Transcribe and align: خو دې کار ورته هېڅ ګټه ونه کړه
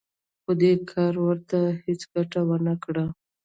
خو 0.43 0.51
دې 0.61 0.71
کار 0.91 1.13
ورته 1.25 1.59
هېڅ 1.85 2.01
ګټه 2.13 2.39
ونه 2.47 2.73
کړه 2.83 3.05